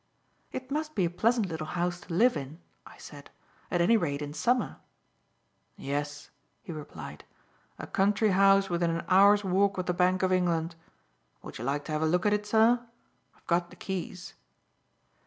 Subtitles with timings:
[0.51, 2.57] "It must be a pleasant little house to live in,"
[2.87, 3.29] I said,
[3.69, 4.77] "at any rate, in summer."
[5.77, 6.31] "Yes,"
[6.63, 7.23] he replied,
[7.77, 10.75] "a country house within an hour's walk of the Bank of England.
[11.43, 12.83] Would you like to have a look at it, sir?
[13.35, 14.33] I've got the keys."